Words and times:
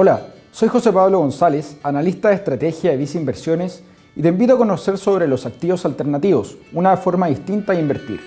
Hola, 0.00 0.28
soy 0.52 0.68
José 0.68 0.92
Pablo 0.92 1.18
González, 1.18 1.76
analista 1.82 2.28
de 2.28 2.36
estrategia 2.36 2.92
de 2.92 2.96
Visa 2.96 3.18
Inversiones 3.18 3.82
y 4.14 4.22
te 4.22 4.28
invito 4.28 4.54
a 4.54 4.56
conocer 4.56 4.96
sobre 4.96 5.26
los 5.26 5.44
activos 5.44 5.84
alternativos, 5.84 6.56
una 6.72 6.96
forma 6.96 7.26
distinta 7.26 7.72
de 7.72 7.80
invertir. 7.80 8.20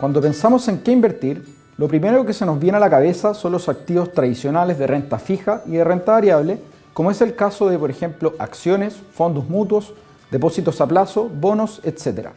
Cuando 0.00 0.22
pensamos 0.22 0.66
en 0.68 0.78
qué 0.78 0.92
invertir, 0.92 1.44
lo 1.76 1.88
primero 1.88 2.24
que 2.24 2.32
se 2.32 2.46
nos 2.46 2.58
viene 2.58 2.78
a 2.78 2.80
la 2.80 2.88
cabeza 2.88 3.34
son 3.34 3.52
los 3.52 3.68
activos 3.68 4.12
tradicionales 4.12 4.78
de 4.78 4.86
renta 4.86 5.18
fija 5.18 5.60
y 5.66 5.72
de 5.72 5.84
renta 5.84 6.12
variable, 6.12 6.58
como 6.94 7.10
es 7.10 7.20
el 7.20 7.34
caso 7.34 7.68
de, 7.68 7.78
por 7.78 7.90
ejemplo, 7.90 8.32
acciones, 8.38 8.96
fondos 9.12 9.46
mutuos, 9.46 9.92
depósitos 10.30 10.80
a 10.80 10.86
plazo, 10.86 11.28
bonos, 11.28 11.82
etc. 11.84 12.30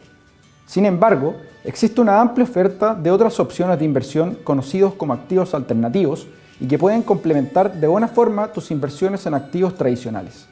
Sin 0.66 0.86
embargo, 0.86 1.38
existe 1.64 2.02
una 2.02 2.22
amplia 2.22 2.44
oferta 2.44 2.96
de 2.96 3.12
otras 3.12 3.40
opciones 3.40 3.80
de 3.80 3.86
inversión 3.86 4.38
conocidos 4.44 4.94
como 4.94 5.14
activos 5.14 5.54
alternativos 5.54 6.28
y 6.60 6.68
que 6.68 6.78
pueden 6.78 7.02
complementar 7.02 7.74
de 7.74 7.88
buena 7.88 8.08
forma 8.08 8.52
tus 8.52 8.72
inversiones 8.72 9.26
en 9.26 9.34
activos 9.34 9.76
tradicionales. 9.76 10.48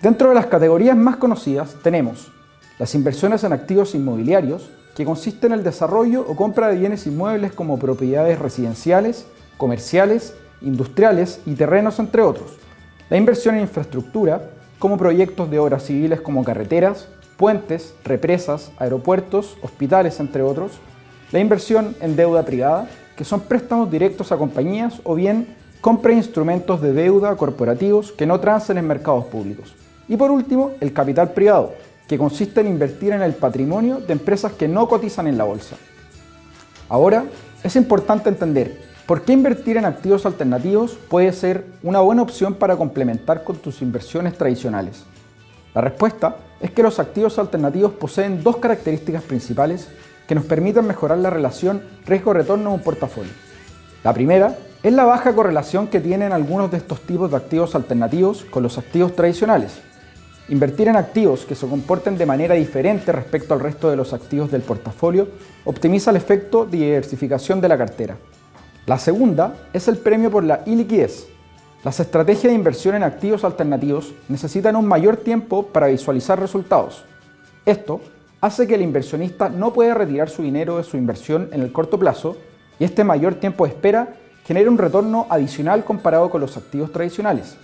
Dentro 0.00 0.28
de 0.28 0.34
las 0.34 0.46
categorías 0.46 0.96
más 0.96 1.16
conocidas 1.16 1.76
tenemos 1.82 2.30
las 2.78 2.94
inversiones 2.94 3.44
en 3.44 3.52
activos 3.52 3.94
inmobiliarios, 3.94 4.70
que 4.96 5.04
consisten 5.04 5.52
en 5.52 5.58
el 5.58 5.64
desarrollo 5.64 6.24
o 6.28 6.36
compra 6.36 6.68
de 6.68 6.78
bienes 6.78 7.06
inmuebles 7.06 7.52
como 7.52 7.78
propiedades 7.78 8.38
residenciales, 8.38 9.26
comerciales, 9.56 10.34
industriales 10.60 11.40
y 11.46 11.54
terrenos, 11.54 11.98
entre 11.98 12.22
otros. 12.22 12.56
La 13.08 13.16
inversión 13.16 13.54
en 13.54 13.62
infraestructura, 13.62 14.50
como 14.78 14.98
proyectos 14.98 15.50
de 15.50 15.58
obras 15.58 15.84
civiles 15.84 16.20
como 16.20 16.44
carreteras, 16.44 17.08
puentes, 17.42 17.92
represas, 18.04 18.70
aeropuertos, 18.78 19.56
hospitales, 19.62 20.20
entre 20.20 20.42
otros, 20.42 20.78
la 21.32 21.40
inversión 21.40 21.96
en 22.00 22.14
deuda 22.14 22.44
privada, 22.44 22.88
que 23.16 23.24
son 23.24 23.40
préstamos 23.40 23.90
directos 23.90 24.30
a 24.30 24.36
compañías 24.36 25.00
o 25.02 25.16
bien 25.16 25.56
compra 25.80 26.12
de 26.12 26.18
instrumentos 26.18 26.80
de 26.80 26.92
deuda 26.92 27.34
corporativos 27.34 28.12
que 28.12 28.26
no 28.26 28.38
transen 28.38 28.78
en 28.78 28.86
mercados 28.86 29.24
públicos. 29.24 29.74
Y 30.08 30.16
por 30.16 30.30
último, 30.30 30.70
el 30.78 30.92
capital 30.92 31.32
privado, 31.32 31.74
que 32.06 32.16
consiste 32.16 32.60
en 32.60 32.68
invertir 32.68 33.12
en 33.12 33.22
el 33.22 33.34
patrimonio 33.34 33.96
de 33.98 34.12
empresas 34.12 34.52
que 34.52 34.68
no 34.68 34.86
cotizan 34.86 35.26
en 35.26 35.36
la 35.36 35.42
bolsa. 35.42 35.74
Ahora, 36.88 37.24
es 37.64 37.74
importante 37.74 38.28
entender 38.28 38.82
por 39.04 39.22
qué 39.22 39.32
invertir 39.32 39.78
en 39.78 39.84
activos 39.84 40.26
alternativos 40.26 40.96
puede 41.08 41.32
ser 41.32 41.64
una 41.82 41.98
buena 41.98 42.22
opción 42.22 42.54
para 42.54 42.76
complementar 42.76 43.42
con 43.42 43.56
tus 43.56 43.82
inversiones 43.82 44.38
tradicionales. 44.38 45.02
La 45.74 45.80
respuesta 45.80 46.36
es 46.62 46.70
que 46.70 46.82
los 46.82 46.98
activos 47.00 47.38
alternativos 47.38 47.92
poseen 47.92 48.42
dos 48.42 48.56
características 48.58 49.24
principales 49.24 49.88
que 50.26 50.34
nos 50.34 50.44
permiten 50.44 50.86
mejorar 50.86 51.18
la 51.18 51.28
relación 51.28 51.82
riesgo-retorno 52.06 52.70
de 52.70 52.76
un 52.76 52.82
portafolio. 52.82 53.32
La 54.04 54.14
primera 54.14 54.56
es 54.82 54.92
la 54.92 55.04
baja 55.04 55.34
correlación 55.34 55.88
que 55.88 56.00
tienen 56.00 56.32
algunos 56.32 56.70
de 56.70 56.76
estos 56.76 57.00
tipos 57.00 57.30
de 57.30 57.36
activos 57.36 57.74
alternativos 57.74 58.44
con 58.44 58.62
los 58.62 58.78
activos 58.78 59.14
tradicionales. 59.14 59.80
Invertir 60.48 60.88
en 60.88 60.96
activos 60.96 61.44
que 61.44 61.54
se 61.54 61.66
comporten 61.66 62.16
de 62.16 62.26
manera 62.26 62.54
diferente 62.54 63.12
respecto 63.12 63.54
al 63.54 63.60
resto 63.60 63.90
de 63.90 63.96
los 63.96 64.12
activos 64.12 64.50
del 64.50 64.62
portafolio 64.62 65.28
optimiza 65.64 66.10
el 66.10 66.16
efecto 66.16 66.64
de 66.64 66.78
diversificación 66.78 67.60
de 67.60 67.68
la 67.68 67.78
cartera. 67.78 68.16
La 68.86 68.98
segunda 68.98 69.54
es 69.72 69.86
el 69.86 69.98
premio 69.98 70.30
por 70.30 70.42
la 70.42 70.62
iliquidez, 70.66 71.28
las 71.84 71.98
estrategias 71.98 72.44
de 72.44 72.54
inversión 72.54 72.94
en 72.94 73.02
activos 73.02 73.42
alternativos 73.42 74.14
necesitan 74.28 74.76
un 74.76 74.86
mayor 74.86 75.16
tiempo 75.16 75.66
para 75.66 75.88
visualizar 75.88 76.38
resultados. 76.38 77.04
Esto 77.66 78.00
hace 78.40 78.68
que 78.68 78.76
el 78.76 78.82
inversionista 78.82 79.48
no 79.48 79.72
pueda 79.72 79.94
retirar 79.94 80.30
su 80.30 80.42
dinero 80.42 80.76
de 80.76 80.84
su 80.84 80.96
inversión 80.96 81.48
en 81.52 81.60
el 81.60 81.72
corto 81.72 81.98
plazo 81.98 82.36
y 82.78 82.84
este 82.84 83.02
mayor 83.02 83.34
tiempo 83.34 83.64
de 83.64 83.70
espera 83.70 84.14
genera 84.44 84.70
un 84.70 84.78
retorno 84.78 85.26
adicional 85.28 85.84
comparado 85.84 86.30
con 86.30 86.40
los 86.40 86.56
activos 86.56 86.92
tradicionales. 86.92 87.56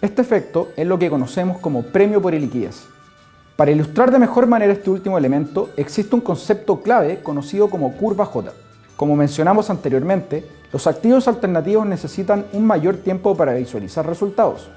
Este 0.00 0.22
efecto 0.22 0.70
es 0.76 0.86
lo 0.86 0.98
que 0.98 1.10
conocemos 1.10 1.58
como 1.58 1.82
premio 1.82 2.20
por 2.20 2.34
liquidez. 2.34 2.82
Para 3.54 3.70
ilustrar 3.70 4.10
de 4.10 4.18
mejor 4.18 4.48
manera 4.48 4.72
este 4.72 4.90
último 4.90 5.18
elemento, 5.18 5.70
existe 5.76 6.16
un 6.16 6.20
concepto 6.20 6.80
clave 6.80 7.20
conocido 7.22 7.70
como 7.70 7.92
curva 7.92 8.24
J. 8.24 8.52
Como 8.96 9.14
mencionamos 9.14 9.70
anteriormente, 9.70 10.44
los 10.72 10.86
activos 10.86 11.28
alternativos 11.28 11.86
necesitan 11.86 12.46
un 12.54 12.66
mayor 12.66 12.96
tiempo 12.96 13.36
para 13.36 13.52
visualizar 13.52 14.06
resultados. 14.06 14.68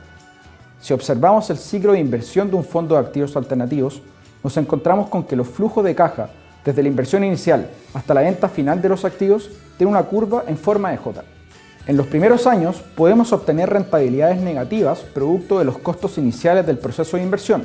Si 0.82 0.94
observamos 0.94 1.50
el 1.50 1.58
ciclo 1.58 1.94
de 1.94 2.00
inversión 2.00 2.50
de 2.50 2.58
un 2.58 2.66
fondo 2.66 2.96
de 2.96 3.02
activos 3.02 3.36
alternativos, 3.38 4.02
nos 4.44 4.58
encontramos 4.58 5.08
con 5.08 5.24
que 5.24 5.38
los 5.38 5.48
flujos 5.48 5.84
de 5.86 5.96
caja 5.96 6.30
desde 6.66 6.84
la 6.84 6.90
inversión 6.90 7.24
inicial 7.24 7.70
hasta 7.94 8.14
la 8.14 8.22
venta 8.22 8.50
final 8.50 8.82
de 8.82 8.90
los 8.90 9.06
activos 9.06 9.50
tienen 9.78 9.96
una 9.96 10.04
curva 10.04 10.44
en 10.48 10.58
forma 10.58 10.92
de 10.92 10.98
J. 10.98 11.24
En 11.88 11.98
los 11.98 12.08
primeros 12.08 12.46
años 12.46 12.84
podemos 12.96 13.32
obtener 13.32 13.70
rentabilidades 13.70 14.42
negativas 14.42 15.00
producto 15.00 15.60
de 15.60 15.66
los 15.66 15.78
costos 15.78 16.18
iniciales 16.18 16.66
del 16.66 16.78
proceso 16.78 17.16
de 17.16 17.24
inversión. 17.24 17.64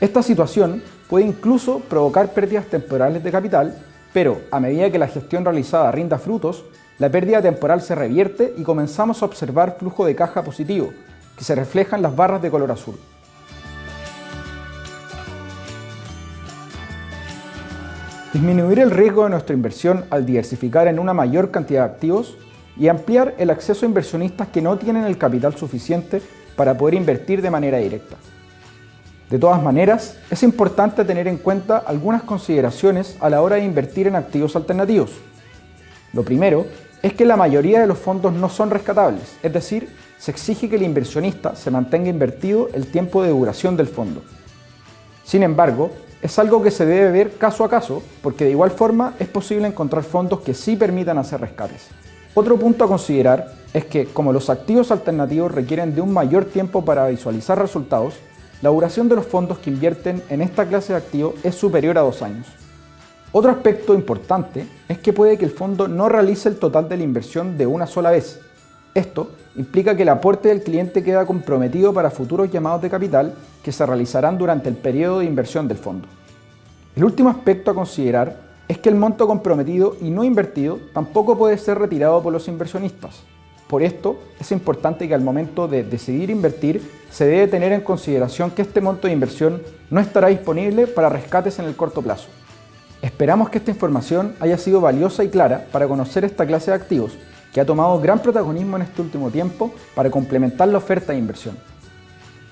Esta 0.00 0.22
situación 0.22 0.82
puede 1.08 1.24
incluso 1.24 1.80
provocar 1.80 2.34
pérdidas 2.34 2.66
temporales 2.66 3.24
de 3.24 3.30
capital, 3.32 3.78
pero 4.12 4.42
a 4.50 4.60
medida 4.60 4.90
que 4.90 4.98
la 4.98 5.08
gestión 5.08 5.44
realizada 5.44 5.90
rinda 5.92 6.18
frutos, 6.18 6.64
la 6.98 7.10
pérdida 7.10 7.42
temporal 7.42 7.82
se 7.82 7.94
revierte 7.94 8.54
y 8.56 8.62
comenzamos 8.62 9.22
a 9.22 9.26
observar 9.26 9.76
flujo 9.78 10.06
de 10.06 10.16
caja 10.16 10.42
positivo, 10.42 10.92
que 11.36 11.44
se 11.44 11.54
refleja 11.54 11.96
en 11.96 12.02
las 12.02 12.16
barras 12.16 12.40
de 12.40 12.50
color 12.50 12.70
azul. 12.70 12.98
Disminuir 18.32 18.78
el 18.80 18.90
riesgo 18.90 19.24
de 19.24 19.30
nuestra 19.30 19.54
inversión 19.54 20.04
al 20.10 20.24
diversificar 20.24 20.88
en 20.88 20.98
una 20.98 21.14
mayor 21.14 21.50
cantidad 21.50 21.86
de 21.86 21.92
activos 21.92 22.36
y 22.78 22.88
ampliar 22.88 23.34
el 23.38 23.50
acceso 23.50 23.84
a 23.84 23.88
inversionistas 23.88 24.48
que 24.48 24.62
no 24.62 24.76
tienen 24.76 25.04
el 25.04 25.18
capital 25.18 25.56
suficiente 25.56 26.22
para 26.54 26.76
poder 26.76 26.94
invertir 26.94 27.42
de 27.42 27.50
manera 27.50 27.78
directa. 27.78 28.16
De 29.30 29.38
todas 29.38 29.62
maneras, 29.62 30.18
es 30.30 30.42
importante 30.42 31.04
tener 31.04 31.28
en 31.28 31.38
cuenta 31.38 31.78
algunas 31.78 32.22
consideraciones 32.22 33.16
a 33.20 33.28
la 33.28 33.42
hora 33.42 33.56
de 33.56 33.64
invertir 33.64 34.06
en 34.06 34.16
activos 34.16 34.54
alternativos. 34.54 35.12
Lo 36.12 36.22
primero 36.22 36.66
es 37.06 37.12
que 37.12 37.24
la 37.24 37.36
mayoría 37.36 37.80
de 37.80 37.86
los 37.86 37.98
fondos 37.98 38.32
no 38.32 38.48
son 38.48 38.68
rescatables, 38.68 39.36
es 39.40 39.52
decir, 39.52 39.94
se 40.18 40.32
exige 40.32 40.68
que 40.68 40.74
el 40.74 40.82
inversionista 40.82 41.54
se 41.54 41.70
mantenga 41.70 42.08
invertido 42.08 42.68
el 42.72 42.88
tiempo 42.88 43.22
de 43.22 43.28
duración 43.28 43.76
del 43.76 43.86
fondo. 43.86 44.24
Sin 45.22 45.44
embargo, 45.44 45.92
es 46.20 46.36
algo 46.40 46.60
que 46.64 46.72
se 46.72 46.84
debe 46.84 47.12
ver 47.12 47.38
caso 47.38 47.62
a 47.62 47.70
caso, 47.70 48.02
porque 48.22 48.44
de 48.44 48.50
igual 48.50 48.72
forma 48.72 49.14
es 49.20 49.28
posible 49.28 49.68
encontrar 49.68 50.02
fondos 50.02 50.40
que 50.40 50.52
sí 50.52 50.74
permitan 50.74 51.16
hacer 51.16 51.40
rescates. 51.40 51.86
Otro 52.34 52.56
punto 52.56 52.84
a 52.84 52.88
considerar 52.88 53.52
es 53.72 53.84
que, 53.84 54.06
como 54.06 54.32
los 54.32 54.50
activos 54.50 54.90
alternativos 54.90 55.52
requieren 55.52 55.94
de 55.94 56.00
un 56.00 56.12
mayor 56.12 56.46
tiempo 56.46 56.84
para 56.84 57.06
visualizar 57.06 57.56
resultados, 57.56 58.14
la 58.62 58.70
duración 58.70 59.08
de 59.08 59.14
los 59.14 59.26
fondos 59.26 59.58
que 59.58 59.70
invierten 59.70 60.24
en 60.28 60.42
esta 60.42 60.66
clase 60.66 60.92
de 60.92 60.98
activo 60.98 61.34
es 61.44 61.54
superior 61.54 61.98
a 61.98 62.00
dos 62.00 62.20
años. 62.22 62.48
Otro 63.38 63.50
aspecto 63.50 63.92
importante 63.92 64.66
es 64.88 64.96
que 64.96 65.12
puede 65.12 65.36
que 65.36 65.44
el 65.44 65.50
fondo 65.50 65.88
no 65.88 66.08
realice 66.08 66.48
el 66.48 66.56
total 66.56 66.88
de 66.88 66.96
la 66.96 67.02
inversión 67.02 67.58
de 67.58 67.66
una 67.66 67.86
sola 67.86 68.10
vez. 68.10 68.40
Esto 68.94 69.28
implica 69.56 69.94
que 69.94 70.04
el 70.04 70.08
aporte 70.08 70.48
del 70.48 70.62
cliente 70.62 71.04
queda 71.04 71.26
comprometido 71.26 71.92
para 71.92 72.10
futuros 72.10 72.50
llamados 72.50 72.80
de 72.80 72.88
capital 72.88 73.34
que 73.62 73.72
se 73.72 73.84
realizarán 73.84 74.38
durante 74.38 74.70
el 74.70 74.74
periodo 74.74 75.18
de 75.18 75.26
inversión 75.26 75.68
del 75.68 75.76
fondo. 75.76 76.08
El 76.94 77.04
último 77.04 77.28
aspecto 77.28 77.70
a 77.70 77.74
considerar 77.74 78.38
es 78.68 78.78
que 78.78 78.88
el 78.88 78.94
monto 78.94 79.26
comprometido 79.26 79.98
y 80.00 80.08
no 80.08 80.24
invertido 80.24 80.78
tampoco 80.94 81.36
puede 81.36 81.58
ser 81.58 81.78
retirado 81.78 82.22
por 82.22 82.32
los 82.32 82.48
inversionistas. 82.48 83.20
Por 83.68 83.82
esto 83.82 84.18
es 84.40 84.50
importante 84.50 85.06
que 85.06 85.14
al 85.14 85.20
momento 85.20 85.68
de 85.68 85.84
decidir 85.84 86.30
invertir 86.30 86.90
se 87.10 87.26
debe 87.26 87.48
tener 87.48 87.72
en 87.72 87.82
consideración 87.82 88.50
que 88.50 88.62
este 88.62 88.80
monto 88.80 89.08
de 89.08 89.12
inversión 89.12 89.60
no 89.90 90.00
estará 90.00 90.28
disponible 90.28 90.86
para 90.86 91.10
rescates 91.10 91.58
en 91.58 91.66
el 91.66 91.76
corto 91.76 92.00
plazo. 92.00 92.28
Esperamos 93.02 93.50
que 93.50 93.58
esta 93.58 93.70
información 93.70 94.34
haya 94.40 94.58
sido 94.58 94.80
valiosa 94.80 95.22
y 95.22 95.28
clara 95.28 95.66
para 95.70 95.86
conocer 95.86 96.24
esta 96.24 96.46
clase 96.46 96.70
de 96.70 96.76
activos 96.76 97.16
que 97.52 97.60
ha 97.60 97.66
tomado 97.66 98.00
gran 98.00 98.18
protagonismo 98.18 98.76
en 98.76 98.82
este 98.82 99.02
último 99.02 99.30
tiempo 99.30 99.72
para 99.94 100.10
complementar 100.10 100.68
la 100.68 100.78
oferta 100.78 101.12
de 101.12 101.18
inversión. 101.18 101.56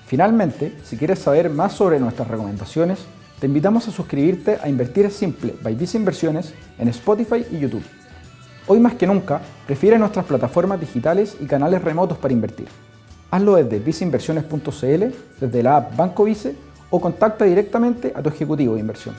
Finalmente, 0.07 0.75
si 0.83 0.97
quieres 0.97 1.19
saber 1.19 1.49
más 1.49 1.73
sobre 1.73 1.99
nuestras 1.99 2.27
recomendaciones, 2.27 2.99
te 3.39 3.47
invitamos 3.47 3.87
a 3.87 3.91
suscribirte 3.91 4.57
a 4.61 4.69
Invertir 4.69 5.05
es 5.05 5.15
Simple 5.15 5.55
by 5.61 5.75
Visa 5.75 5.97
Inversiones 5.97 6.53
en 6.79 6.87
Spotify 6.87 7.45
y 7.51 7.59
YouTube. 7.59 7.83
Hoy 8.67 8.79
más 8.79 8.95
que 8.95 9.05
nunca, 9.05 9.41
prefiere 9.67 9.99
nuestras 9.99 10.25
plataformas 10.25 10.79
digitales 10.79 11.37
y 11.39 11.45
canales 11.45 11.83
remotos 11.83 12.17
para 12.17 12.33
invertir. 12.33 12.67
Hazlo 13.29 13.55
desde 13.55 13.79
viceinversiones.cl, 13.79 15.03
desde 15.39 15.63
la 15.63 15.77
app 15.77 15.95
Banco 15.95 16.23
Vice 16.23 16.55
o 16.89 17.01
contacta 17.01 17.45
directamente 17.45 18.13
a 18.15 18.23
tu 18.23 18.29
ejecutivo 18.29 18.75
de 18.75 18.79
inversión. 18.79 19.15